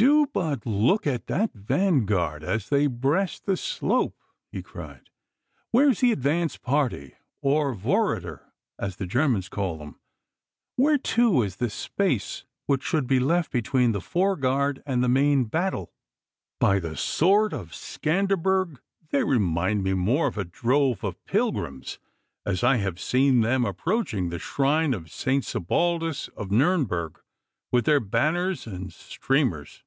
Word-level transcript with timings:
'Do 0.00 0.26
but 0.32 0.64
look 0.64 1.08
at 1.08 1.26
that 1.26 1.52
vanguard 1.52 2.44
as 2.44 2.68
they 2.68 2.86
breast 2.86 3.46
the 3.46 3.56
slope,' 3.56 4.22
he 4.52 4.62
cried. 4.62 5.10
'Where 5.72 5.88
is 5.90 5.98
the 5.98 6.12
advance 6.12 6.56
party, 6.56 7.14
or 7.42 7.74
Vorreiter, 7.74 8.52
as 8.78 8.94
the 8.94 9.08
Germans 9.08 9.48
call 9.48 9.76
them? 9.78 9.98
Where, 10.76 10.98
too, 10.98 11.42
is 11.42 11.56
the 11.56 11.68
space 11.68 12.44
which 12.66 12.84
should 12.84 13.08
be 13.08 13.18
left 13.18 13.50
between 13.50 13.90
the 13.90 14.00
fore 14.00 14.36
guard 14.36 14.84
and 14.86 15.02
the 15.02 15.08
main 15.08 15.46
battle? 15.46 15.92
By 16.60 16.78
the 16.78 16.96
sword 16.96 17.52
of 17.52 17.70
Scanderbeg, 17.74 18.78
they 19.10 19.24
remind 19.24 19.82
me 19.82 19.94
more 19.94 20.28
of 20.28 20.38
a 20.38 20.44
drove 20.44 21.02
of 21.02 21.24
pilgrims, 21.24 21.98
as 22.46 22.62
I 22.62 22.76
have 22.76 23.00
seen 23.00 23.40
them 23.40 23.64
approaching 23.64 24.28
the 24.28 24.38
shrine 24.38 24.94
of 24.94 25.10
St. 25.10 25.44
Sebaldus 25.44 26.28
of 26.36 26.52
Nurnberg 26.52 27.18
with 27.72 27.84
their 27.84 27.98
banners 27.98 28.64
and 28.64 28.92
streamers. 28.92 29.82